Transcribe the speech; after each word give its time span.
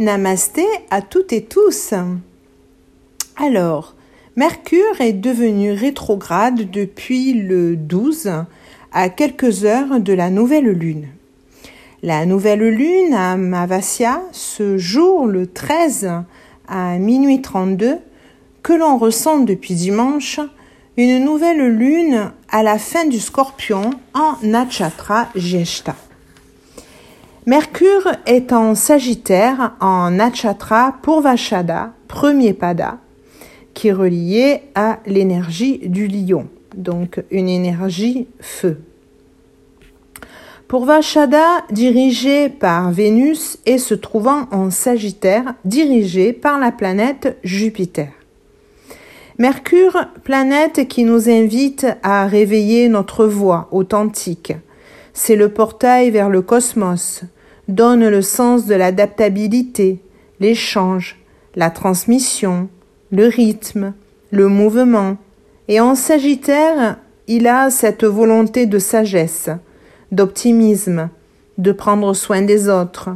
Namasté 0.00 0.64
à 0.90 1.02
toutes 1.02 1.34
et 1.34 1.44
tous. 1.44 1.92
Alors, 3.36 3.94
Mercure 4.34 4.98
est 4.98 5.12
devenu 5.12 5.72
rétrograde 5.72 6.70
depuis 6.70 7.34
le 7.34 7.76
12 7.76 8.30
à 8.92 9.10
quelques 9.10 9.66
heures 9.66 10.00
de 10.00 10.14
la 10.14 10.30
nouvelle 10.30 10.70
lune. 10.70 11.08
La 12.02 12.24
nouvelle 12.24 12.66
lune 12.70 13.12
à 13.12 13.36
Mavasya 13.36 14.22
ce 14.32 14.78
jour 14.78 15.26
le 15.26 15.46
13 15.46 16.10
à 16.66 16.96
minuit 16.96 17.42
32 17.42 17.98
que 18.62 18.72
l'on 18.72 18.96
ressent 18.96 19.40
depuis 19.40 19.74
dimanche, 19.74 20.40
une 20.96 21.22
nouvelle 21.22 21.76
lune 21.76 22.32
à 22.48 22.62
la 22.62 22.78
fin 22.78 23.04
du 23.04 23.20
scorpion 23.20 23.90
en 24.14 24.36
Nachatra 24.42 25.28
Jeshta. 25.34 25.94
Mercure 27.50 28.12
est 28.26 28.52
en 28.52 28.76
Sagittaire 28.76 29.74
en 29.80 30.12
Nachatra 30.12 30.94
Purvashada, 31.02 31.92
premier 32.06 32.52
pada, 32.52 32.98
qui 33.74 33.88
est 33.88 33.92
relié 33.92 34.62
à 34.76 35.00
l'énergie 35.04 35.78
du 35.78 36.06
lion, 36.06 36.46
donc 36.76 37.24
une 37.32 37.48
énergie 37.48 38.28
feu. 38.38 38.78
Purvashada, 40.68 41.64
dirigé 41.72 42.50
par 42.50 42.92
Vénus 42.92 43.58
et 43.66 43.78
se 43.78 43.94
trouvant 43.94 44.46
en 44.52 44.70
Sagittaire, 44.70 45.54
dirigé 45.64 46.32
par 46.32 46.60
la 46.60 46.70
planète 46.70 47.36
Jupiter. 47.42 48.12
Mercure, 49.38 50.06
planète 50.22 50.86
qui 50.86 51.02
nous 51.02 51.28
invite 51.28 51.84
à 52.04 52.26
réveiller 52.26 52.88
notre 52.88 53.26
voix 53.26 53.66
authentique. 53.72 54.52
C'est 55.12 55.34
le 55.34 55.48
portail 55.48 56.12
vers 56.12 56.28
le 56.28 56.42
cosmos, 56.42 57.24
donne 57.74 58.08
le 58.08 58.22
sens 58.22 58.66
de 58.66 58.74
l'adaptabilité, 58.74 60.00
l'échange, 60.40 61.18
la 61.54 61.70
transmission, 61.70 62.68
le 63.10 63.26
rythme, 63.26 63.94
le 64.30 64.48
mouvement. 64.48 65.16
Et 65.68 65.80
en 65.80 65.94
Sagittaire, 65.94 66.96
il 67.26 67.46
a 67.46 67.70
cette 67.70 68.04
volonté 68.04 68.66
de 68.66 68.78
sagesse, 68.78 69.50
d'optimisme, 70.12 71.10
de 71.58 71.72
prendre 71.72 72.14
soin 72.14 72.42
des 72.42 72.68
autres, 72.68 73.10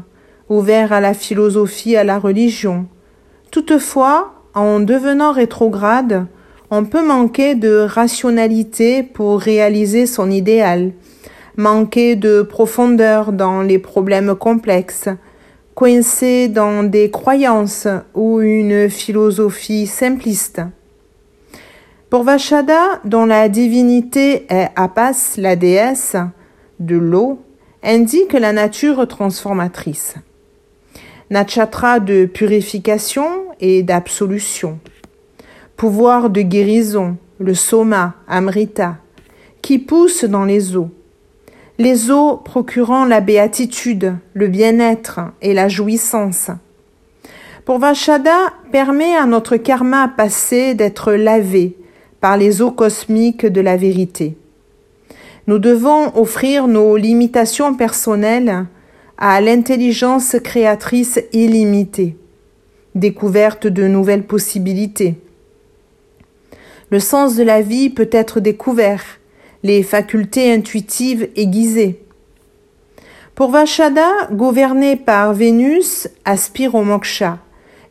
ouvert 0.49 0.93
à 0.93 1.01
la 1.01 1.15
philosophie, 1.15 1.97
à 1.97 2.05
la 2.05 2.19
religion. 2.19 2.87
Toutefois, 3.51 4.35
en 4.55 4.81
devenant 4.81 5.33
rétrograde, 5.33 6.27
on 6.71 6.85
peut 6.85 7.05
manquer 7.05 7.55
de 7.55 7.87
rationalité 7.89 9.03
pour 9.03 9.41
réaliser 9.41 10.07
son 10.07 10.31
idéal, 10.31 10.93
manquer 11.57 12.17
de 12.17 12.43
profondeur 12.43 13.33
dans 13.33 13.63
les 13.63 13.79
problèmes 13.79 14.35
complexes, 14.35 15.09
coincer 15.75 16.49
dans 16.49 16.85
des 16.85 17.11
croyances 17.11 17.89
ou 18.15 18.41
une 18.41 18.89
philosophie 18.89 19.87
simpliste. 19.87 20.61
Pour 22.11 22.23
Vashada, 22.23 23.01
dont 23.05 23.27
la 23.27 23.49
divinité 23.49 24.47
est 24.49 24.69
Apas, 24.77 25.35
la 25.37 25.57
déesse 25.57 26.17
de 26.79 26.97
l'eau, 26.97 27.41
indique 27.83 28.33
la 28.35 28.53
nature 28.53 29.07
transformatrice. 29.09 30.15
Nachatra 31.31 32.01
de 32.01 32.27
purification 32.27 33.27
et 33.59 33.83
d'absolution. 33.83 34.79
Pouvoir 35.77 36.31
de 36.31 36.43
guérison, 36.43 37.17
le 37.41 37.55
soma, 37.55 38.15
amrita, 38.29 38.99
qui 39.61 39.79
pousse 39.79 40.25
dans 40.25 40.45
les 40.45 40.77
eaux. 40.77 40.91
Les 41.79 42.11
eaux 42.11 42.37
procurant 42.37 43.05
la 43.05 43.21
béatitude, 43.21 44.17
le 44.33 44.49
bien-être 44.49 45.21
et 45.43 45.55
la 45.55 45.69
jouissance. 45.69 46.51
Pour 47.65 47.79
Vashada, 47.79 48.53
permet 48.71 49.17
à 49.17 49.27
notre 49.27 49.57
karma 49.57 50.09
passé 50.09 50.75
d'être 50.75 51.13
lavé 51.13 51.77
par 52.21 52.37
les 52.37 52.63
eaux 52.63 52.71
cosmiques 52.71 53.47
de 53.47 53.61
la 53.61 53.77
vérité. 53.77 54.37
Nous 55.47 55.59
devons 55.59 56.17
offrir 56.17 56.69
nos 56.69 56.97
limitations 56.97 57.75
personnelles 57.75 58.67
à 59.19 59.41
l'intelligence 59.41 60.37
créatrice 60.43 61.21
illimitée 61.33 62.17
découverte 62.95 63.67
de 63.67 63.89
nouvelles 63.89 64.27
possibilités. 64.27 65.17
Le 66.91 67.01
sens 67.01 67.35
de 67.35 67.43
la 67.43 67.61
vie 67.61 67.91
peut 67.91 68.09
être 68.13 68.41
découvert, 68.41 69.03
les 69.65 69.83
facultés 69.83 70.53
intuitives 70.53 71.29
aiguisées. 71.35 71.99
Pour 73.35 73.51
Vashada, 73.51 74.29
gouverné 74.31 74.95
par 74.95 75.33
Vénus, 75.33 76.07
aspire 76.25 76.77
au 76.77 76.85
moksha 76.85 77.39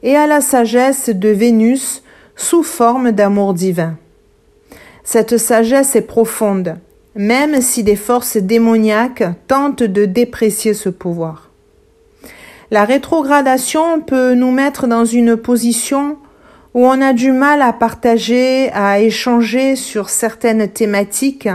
et 0.04 0.16
à 0.16 0.28
la 0.28 0.40
sagesse 0.40 1.10
de 1.10 1.30
Vénus 1.30 2.04
sous 2.36 2.64
forme 2.64 3.12
d'amour 3.12 3.54
divin. 3.54 3.98
Cette 5.04 5.38
sagesse 5.38 5.96
est 5.96 6.02
profonde, 6.02 6.78
même 7.16 7.60
si 7.60 7.84
des 7.84 7.96
forces 7.96 8.38
démoniaques 8.38 9.24
tentent 9.48 9.84
de 9.84 10.06
déprécier 10.06 10.74
ce 10.74 10.90
pouvoir. 10.90 11.50
La 12.72 12.86
rétrogradation 12.86 14.00
peut 14.00 14.36
nous 14.36 14.52
mettre 14.52 14.88
dans 14.88 15.06
une 15.06 15.38
position 15.38 16.18
où 16.74 16.88
on 16.88 17.02
a 17.02 17.14
du 17.14 17.32
mal 17.32 17.62
à 17.62 17.74
partager, 17.74 18.72
à 18.74 19.00
échanger 19.00 19.76
sur 19.76 20.10
certaines 20.10 20.68
thématiques, 20.68 21.50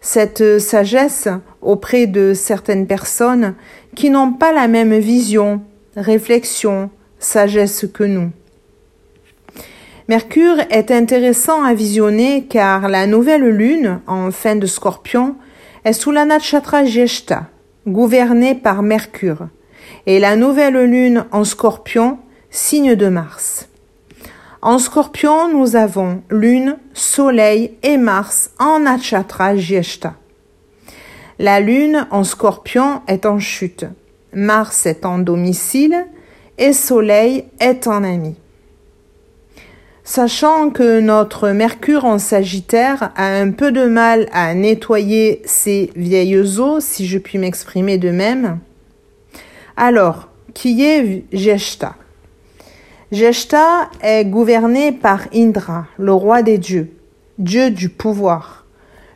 cette 0.00 0.58
sagesse 0.58 1.28
auprès 1.60 2.06
de 2.06 2.32
certaines 2.34 2.86
personnes 2.86 3.54
qui 3.94 4.10
n'ont 4.10 4.32
pas 4.32 4.52
la 4.52 4.68
même 4.68 4.98
vision, 4.98 5.62
réflexion, 5.96 6.90
sagesse 7.18 7.86
que 7.92 8.04
nous. 8.04 8.30
Mercure 10.08 10.56
est 10.70 10.90
intéressant 10.90 11.62
à 11.62 11.74
visionner 11.74 12.46
car 12.48 12.88
la 12.88 13.06
nouvelle 13.06 13.48
lune, 13.48 14.00
en 14.06 14.30
fin 14.32 14.56
de 14.56 14.66
scorpion, 14.66 15.36
est 15.84 15.92
sous 15.92 16.10
la 16.10 16.24
nakshatra 16.24 16.84
Jeshta, 16.84 17.48
gouvernée 17.86 18.54
par 18.54 18.82
Mercure 18.82 19.48
et 20.06 20.18
la 20.18 20.36
nouvelle 20.36 20.82
lune 20.84 21.26
en 21.30 21.44
scorpion, 21.44 22.18
signe 22.50 22.96
de 22.96 23.08
Mars. 23.08 23.69
En 24.62 24.78
scorpion, 24.78 25.48
nous 25.48 25.74
avons 25.74 26.22
lune, 26.28 26.76
soleil 26.92 27.72
et 27.82 27.96
Mars 27.96 28.50
en 28.58 28.80
Nachatra 28.80 29.56
Jyeshta. 29.56 30.16
La 31.38 31.60
lune 31.60 32.06
en 32.10 32.24
scorpion 32.24 33.00
est 33.08 33.24
en 33.24 33.38
chute, 33.38 33.86
Mars 34.34 34.84
est 34.84 35.06
en 35.06 35.18
domicile 35.18 36.06
et 36.58 36.74
soleil 36.74 37.46
est 37.58 37.86
en 37.86 38.04
ami. 38.04 38.34
Sachant 40.04 40.68
que 40.68 41.00
notre 41.00 41.48
Mercure 41.48 42.04
en 42.04 42.18
Sagittaire 42.18 43.12
a 43.16 43.28
un 43.38 43.52
peu 43.52 43.72
de 43.72 43.86
mal 43.86 44.28
à 44.30 44.52
nettoyer 44.52 45.40
ses 45.46 45.90
vieilles 45.96 46.58
eaux, 46.58 46.80
si 46.80 47.06
je 47.06 47.16
puis 47.16 47.38
m'exprimer 47.38 47.96
de 47.96 48.10
même, 48.10 48.58
alors, 49.78 50.28
qui 50.52 50.84
est 50.84 51.24
Jeshta 51.32 51.94
Jeshta 53.12 53.90
est 54.02 54.24
gouverné 54.24 54.92
par 54.92 55.22
Indra, 55.34 55.86
le 55.98 56.12
roi 56.12 56.42
des 56.42 56.58
dieux, 56.58 56.92
dieu 57.38 57.72
du 57.72 57.88
pouvoir, 57.88 58.66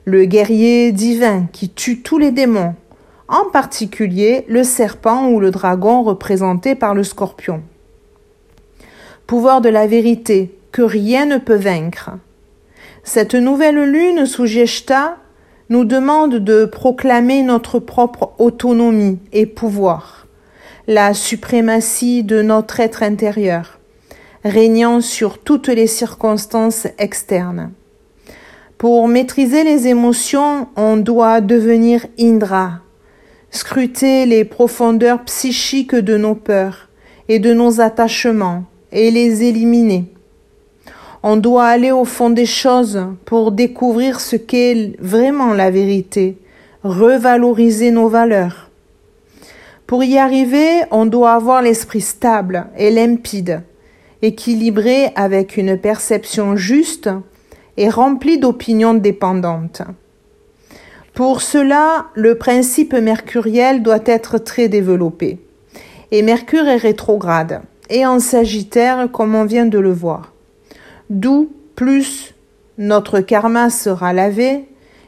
le 0.05 0.25
guerrier 0.25 0.91
divin 0.91 1.46
qui 1.52 1.69
tue 1.69 2.00
tous 2.00 2.19
les 2.19 2.32
démons, 2.32 2.75
en 3.29 3.44
particulier 3.52 4.46
le 4.49 4.64
serpent 4.64 5.29
ou 5.29 5.38
le 5.38 5.52
dragon 5.52 6.02
représenté 6.02 6.75
par 6.75 6.94
le 6.94 7.05
scorpion. 7.05 7.62
Pouvoir 9.29 9.61
de 9.61 9.69
la 9.69 9.87
vérité 9.87 10.58
que 10.73 10.82
rien 10.82 11.25
ne 11.25 11.38
peut 11.38 11.55
vaincre. 11.55 12.11
Cette 13.05 13.37
nouvelle 13.37 13.85
lune 13.85 14.26
sous 14.26 14.46
Jeshta 14.46 15.19
nous 15.69 15.85
demande 15.85 16.37
de 16.37 16.64
proclamer 16.64 17.44
notre 17.44 17.79
propre 17.79 18.32
autonomie 18.38 19.20
et 19.32 19.46
pouvoir 19.46 20.26
la 20.87 21.14
suprématie 21.14 22.25
de 22.25 22.43
notre 22.43 22.81
être 22.81 23.02
intérieur, 23.02 23.79
régnant 24.44 25.00
sur 25.00 25.38
toutes 25.38 25.69
les 25.69 25.87
circonstances 25.87 26.87
externes. 26.99 27.73
Pour 28.76 29.08
maîtriser 29.08 29.64
les 29.64 29.87
émotions, 29.87 30.69
on 30.76 30.99
doit 30.99 31.41
devenir 31.41 32.06
Indra, 32.20 32.81
scruter 33.50 34.26
les 34.26 34.44
profondeurs 34.44 35.25
psychiques 35.25 35.94
de 35.94 36.17
nos 36.17 36.35
peurs 36.35 36.88
et 37.29 37.38
de 37.38 37.55
nos 37.55 37.81
attachements 37.81 38.64
et 38.93 39.11
les 39.11 39.44
éliminer. 39.44 40.05
On 41.23 41.37
doit 41.37 41.67
aller 41.67 41.91
au 41.91 42.05
fond 42.05 42.29
des 42.29 42.44
choses 42.44 43.00
pour 43.25 43.52
découvrir 43.52 44.20
ce 44.20 44.37
qu'est 44.37 44.93
vraiment 44.99 45.55
la 45.55 45.70
vérité, 45.70 46.37
revaloriser 46.82 47.91
nos 47.91 48.08
valeurs. 48.08 48.69
Pour 49.87 50.05
y 50.05 50.19
arriver, 50.19 50.82
on 50.91 51.06
doit 51.06 51.32
avoir 51.32 51.62
l'esprit 51.62 52.02
stable 52.02 52.67
et 52.76 52.91
limpide, 52.91 53.62
équilibré 54.25 55.12
avec 55.15 55.56
une 55.56 55.79
perception 55.79 56.56
juste 56.56 57.11
et 57.76 57.88
rempli 57.88 58.38
d'opinions 58.38 58.94
dépendantes. 58.94 59.82
Pour 61.12 61.43
cela, 61.43 62.06
le 62.15 62.37
principe 62.37 62.94
mercuriel 62.94 63.82
doit 63.82 64.03
être 64.06 64.38
très 64.38 64.69
développé 64.69 65.38
Et 66.11 66.23
Mercure 66.23 66.67
est 66.67 66.76
rétrograde 66.76 67.62
et 67.91 68.06
en 68.06 68.19
Sagittaire 68.19 69.09
comme 69.12 69.35
on 69.35 69.44
vient 69.44 69.67
de 69.67 69.79
le 69.79 69.93
voir. 69.93 70.32
D'où 71.11 71.50
plus 71.77 72.35
notre 72.79 73.20
karma 73.20 73.70
sera 73.70 74.12
lavé 74.12 74.65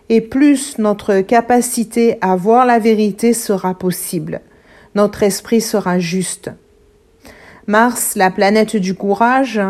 et 0.09 0.21
plus 0.21 0.79
notre 0.79 1.21
capacité 1.21 2.19
à 2.21 2.37
voir 2.37 2.67
la 2.67 2.79
vérité 2.79 3.33
sera 3.33 3.75
possible. 3.75 4.41
Notre 4.95 5.23
esprit 5.23 5.61
sera 5.61 5.99
juste. 5.99 6.51
Mars, 7.69 8.15
la 8.15 8.31
planète 8.31 8.77
du 8.77 8.95
courage, 8.95 9.61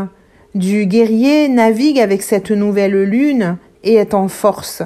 du 0.55 0.85
guerrier, 0.85 1.49
navigue 1.49 1.99
avec 1.99 2.23
cette 2.23 2.51
nouvelle 2.51 3.05
lune 3.05 3.57
et 3.85 3.95
est 3.95 4.13
en 4.13 4.29
force. 4.29 4.83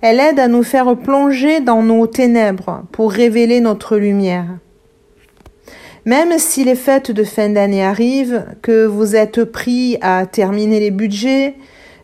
Elle 0.00 0.20
aide 0.20 0.38
à 0.38 0.48
nous 0.48 0.62
faire 0.62 0.96
plonger 0.96 1.60
dans 1.60 1.82
nos 1.82 2.06
ténèbres 2.06 2.84
pour 2.92 3.12
révéler 3.12 3.60
notre 3.60 3.98
lumière. 3.98 4.46
Même 6.06 6.38
si 6.38 6.64
les 6.64 6.76
fêtes 6.76 7.10
de 7.10 7.24
fin 7.24 7.50
d'année 7.50 7.84
arrivent, 7.84 8.46
que 8.62 8.86
vous 8.86 9.16
êtes 9.16 9.44
pris 9.44 9.98
à 10.00 10.24
terminer 10.24 10.80
les 10.80 10.90
budgets, 10.90 11.56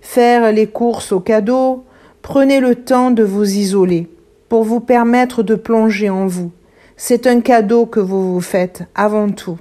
faire 0.02 0.52
les 0.52 0.66
courses 0.66 1.12
aux 1.12 1.20
cadeaux, 1.20 1.84
prenez 2.20 2.60
le 2.60 2.74
temps 2.74 3.10
de 3.10 3.22
vous 3.22 3.56
isoler 3.56 4.06
pour 4.50 4.64
vous 4.64 4.80
permettre 4.80 5.42
de 5.42 5.54
plonger 5.54 6.10
en 6.10 6.26
vous. 6.26 6.50
C'est 6.98 7.26
un 7.26 7.40
cadeau 7.40 7.86
que 7.86 8.00
vous 8.00 8.34
vous 8.34 8.40
faites 8.42 8.82
avant 8.94 9.30
tout. 9.30 9.58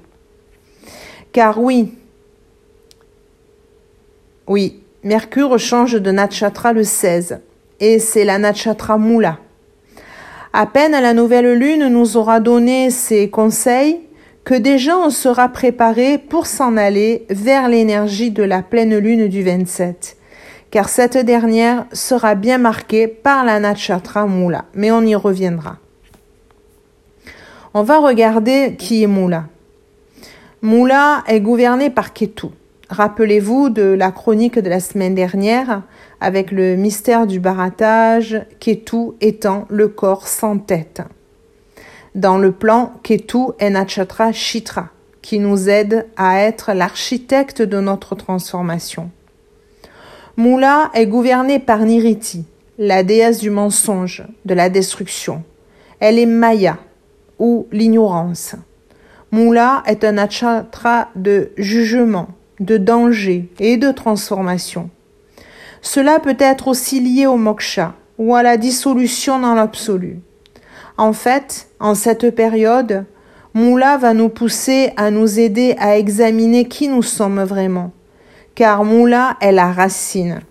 Car 1.31 1.62
oui, 1.62 1.94
oui, 4.48 4.81
Mercure 5.04 5.60
change 5.60 5.94
de 5.94 6.12
Natchatra 6.12 6.74
le 6.74 6.84
16 6.84 7.40
et 7.80 8.00
c'est 8.00 8.26
la 8.26 8.40
Natchatra 8.40 8.98
Moula. 8.98 9.38
À 10.54 10.66
peine 10.66 10.94
la 10.94 11.14
nouvelle 11.14 11.54
lune 11.54 11.88
nous 11.88 12.18
aura 12.18 12.40
donné 12.40 12.90
ses 12.90 13.30
conseils 13.30 14.00
que 14.44 14.56
déjà 14.56 14.98
on 14.98 15.12
sera 15.12 15.50
préparé 15.50 16.18
pour 16.18 16.48
s'en 16.48 16.78
aller 16.78 17.28
vers 17.30 17.70
l'énergie 17.70 18.31
de 18.31 18.42
la 18.42 18.64
pleine 18.64 18.98
lune 18.98 19.28
du 19.28 19.44
27, 19.44 20.18
car 20.72 20.90
cette 20.90 21.18
dernière 21.18 21.86
sera 21.94 22.34
bien 22.34 22.58
marquée 22.58 23.08
par 23.08 23.46
la 23.46 23.60
Natchatra 23.60 24.26
Moula, 24.26 24.66
mais 24.74 24.90
on 24.90 25.04
y 25.04 25.14
reviendra. 25.14 25.78
On 27.76 27.84
va 27.84 28.00
regarder 28.00 28.76
qui 28.80 29.04
est 29.04 29.08
Moula. 29.08 29.44
Moula 30.62 31.24
est 31.28 31.40
gouverné 31.40 31.90
par 31.90 32.12
Ketu. 32.12 32.48
Rappelez-vous 32.90 33.70
de 33.70 33.84
la 33.84 34.12
chronique 34.12 34.60
de 34.60 34.70
la 34.70 34.82
semaine 34.82 35.16
dernière 35.16 35.84
avec 36.20 36.52
le 36.52 36.76
mystère 36.76 37.28
du 37.28 37.40
barattage, 37.40 38.46
Ketu 38.60 39.12
étant 39.22 39.66
le 39.70 39.88
corps 39.88 40.28
sans 40.28 40.58
tête. 40.58 41.02
Dans 42.14 42.38
le 42.38 42.52
plan, 42.52 42.92
Ketu 43.04 43.54
est 43.60 43.70
Nachatra 43.70 44.34
Chitra, 44.34 44.90
qui 45.22 45.40
nous 45.40 45.70
aide 45.70 46.08
à 46.18 46.42
être 46.42 46.74
l'architecte 46.74 47.62
de 47.62 47.80
notre 47.80 48.16
transformation. 48.16 49.12
Mula 50.36 50.92
est 50.94 51.08
gouvernée 51.08 51.60
par 51.60 51.86
Niriti, 51.86 52.44
la 52.78 53.04
déesse 53.04 53.40
du 53.40 53.50
mensonge, 53.50 54.26
de 54.44 54.54
la 54.54 54.68
destruction. 54.68 55.42
Elle 56.02 56.20
est 56.20 56.26
Maya, 56.26 56.80
ou 57.38 57.66
l'ignorance. 57.72 58.56
Mula 59.31 59.84
est 59.86 60.04
un 60.04 60.14
nachatra 60.14 61.10
de 61.16 61.52
jugement, 61.58 62.30
de 62.60 62.78
danger 62.78 63.50
et 63.60 63.78
de 63.78 63.92
transformation. 63.92 64.90
Cela 65.81 66.20
peut 66.20 66.38
être 66.40 66.68
aussi 66.68 67.00
lié 67.00 67.28
au 67.28 67.38
moksha 67.38 67.94
ou 68.18 68.36
à 68.36 68.44
la 68.44 68.58
dissolution 68.58 69.40
dans 69.40 69.54
l'absolu. 69.54 70.20
En 70.98 71.14
fait, 71.14 71.70
en 71.80 71.96
cette 71.96 72.36
période, 72.36 73.06
Moula 73.54 73.98
va 73.98 74.14
nous 74.14 74.30
pousser 74.30 74.92
à 74.98 75.12
nous 75.12 75.40
aider 75.40 75.76
à 75.80 75.98
examiner 75.98 76.68
qui 76.68 76.88
nous 76.88 77.04
sommes 77.04 77.44
vraiment, 77.44 77.92
car 78.56 78.83
Moula 78.83 79.38
est 79.42 79.52
la 79.52 79.71
racine. 79.71 80.42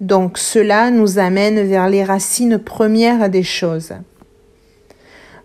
Donc 0.00 0.38
cela 0.38 0.90
nous 0.90 1.18
amène 1.18 1.66
vers 1.66 1.88
les 1.88 2.04
racines 2.04 2.58
premières 2.58 3.30
des 3.30 3.42
choses. 3.42 3.94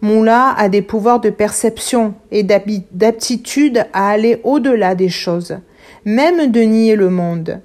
Moula 0.02 0.54
a 0.58 0.70
des 0.70 0.82
pouvoirs 0.82 1.20
de 1.20 1.30
perception 1.30 2.14
et 2.32 2.44
d'aptitude 2.44 3.86
à 3.94 4.10
aller 4.10 4.40
au-delà 4.44 4.96
des 4.96 5.10
choses 5.10 5.58
même 6.06 6.52
de 6.52 6.62
nier 6.62 6.96
le 6.96 7.10
monde. 7.10 7.62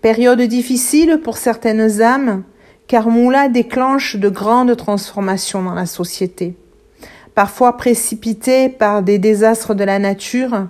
Période 0.00 0.40
difficile 0.40 1.20
pour 1.22 1.36
certaines 1.36 2.00
âmes, 2.00 2.42
car 2.86 3.08
Moula 3.08 3.48
déclenche 3.48 4.16
de 4.16 4.28
grandes 4.28 4.76
transformations 4.76 5.62
dans 5.62 5.74
la 5.74 5.86
société, 5.86 6.54
parfois 7.34 7.76
précipitées 7.76 8.68
par 8.68 9.02
des 9.02 9.18
désastres 9.18 9.74
de 9.74 9.84
la 9.84 9.98
nature, 9.98 10.68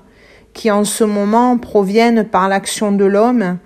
qui 0.52 0.70
en 0.70 0.84
ce 0.84 1.04
moment 1.04 1.58
proviennent 1.58 2.24
par 2.24 2.48
l'action 2.48 2.92
de 2.92 3.04
l'homme, 3.04 3.58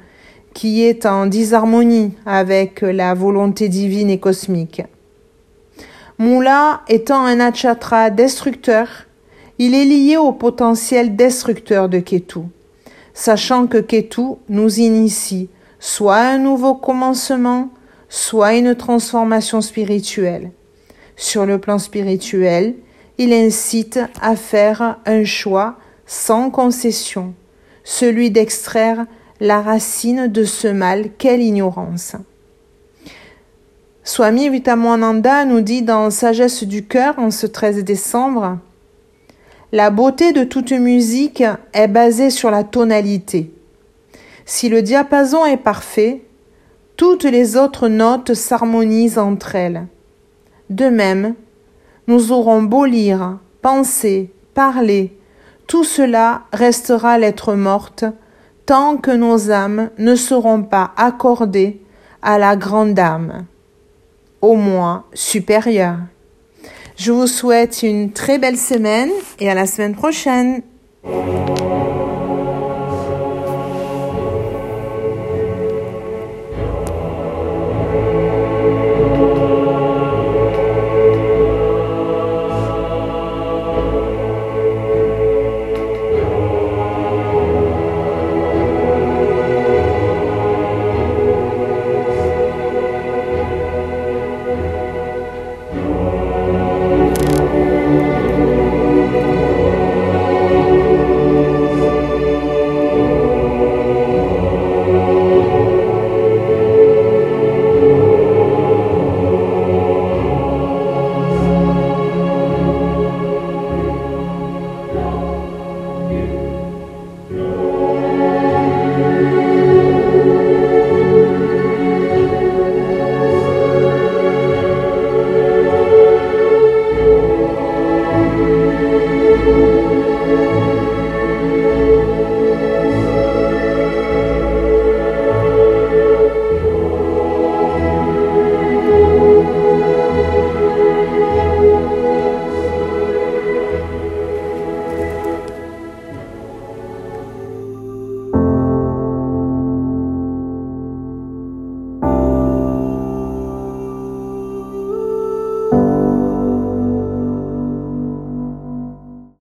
qui 0.53 0.85
est 0.85 1.07
en 1.07 1.27
disharmonie 1.27 2.13
avec 2.27 2.83
la 2.83 3.15
volonté 3.15 3.69
divine 3.69 4.11
et 4.11 4.21
cosmique. 4.21 4.83
Moula 6.19 6.83
étant 6.89 7.25
un 7.25 7.41
achatra 7.41 8.11
destructeur, 8.11 8.89
il 9.59 9.75
est 9.75 9.85
lié 9.85 10.17
au 10.17 10.33
potentiel 10.33 11.17
destructeur 11.17 11.89
de 11.89 11.99
Ketu 11.99 12.41
sachant 13.15 13.69
que 13.69 13.79
Ketu 13.79 14.37
nous 14.49 14.81
initie 14.81 15.49
soit 15.79 16.19
un 16.19 16.39
nouveau 16.39 16.75
commencement, 16.75 17.71
soit 18.09 18.55
une 18.55 18.75
transformation 18.75 19.61
spirituelle. 19.61 20.51
Sur 21.17 21.47
le 21.47 21.59
plan 21.59 21.79
spirituel, 21.79 22.75
il 23.17 23.33
incite 23.33 24.01
à 24.21 24.35
faire 24.35 24.99
un 25.07 25.25
choix 25.25 25.77
sans 26.07 26.51
concession, 26.51 27.35
celui 27.85 28.31
d'extraire 28.31 29.07
la 29.41 29.63
racine 29.63 30.27
de 30.27 30.45
ce 30.45 30.69
mal 30.69 31.11
qu'est 31.17 31.37
l'ignorance. 31.37 32.17
Swami 34.07 34.51
Vitamananda 34.51 35.47
nous 35.47 35.63
dit 35.63 35.81
dans 35.81 36.11
Sagesse 36.11 36.65
du 36.65 36.85
cœur 36.85 37.19
en 37.19 37.31
ce 37.31 37.47
13 37.47 37.85
décembre 37.85 38.59
la 39.73 39.89
beauté 39.91 40.33
de 40.33 40.45
toute 40.45 40.73
musique 40.73 41.43
est 41.73 41.89
basée 41.89 42.29
sur 42.31 42.51
la 42.51 42.65
tonalité. 42.65 43.51
Si 44.45 44.69
le 44.69 44.83
diapason 44.83 45.47
est 45.47 45.57
parfait, 45.57 46.23
toutes 46.97 47.25
les 47.25 47.57
autres 47.57 47.89
notes 47.89 48.35
s'harmonisent 48.35 49.19
entre 49.19 49.57
elles. 49.57 49.87
De 50.69 50.91
même, 50.91 51.35
nous 52.07 52.31
aurons 52.31 52.63
beau 52.63 52.85
lire, 52.85 53.39
penser, 53.63 54.31
parler, 54.53 55.19
tout 55.67 55.83
cela 55.83 56.43
restera 56.53 57.19
lettre 57.19 57.55
morte 57.55 58.05
tant 58.67 58.99
que 58.99 59.11
nos 59.11 59.51
âmes 59.51 59.89
ne 59.99 60.15
seront 60.15 60.63
pas 60.63 60.93
accordées 60.99 61.81
à 62.23 62.39
la 62.39 62.55
grande 62.55 62.99
âme, 62.99 63.47
au 64.45 64.57
moins 64.57 65.05
supérieure. 65.15 65.99
Je 66.97 67.11
vous 67.11 67.27
souhaite 67.27 67.83
une 67.83 68.13
très 68.13 68.39
belle 68.39 68.59
semaine 68.59 69.11
et 69.41 69.51
à 69.51 69.55
la 69.55 69.67
semaine 69.67 69.95
prochaine. 69.95 70.63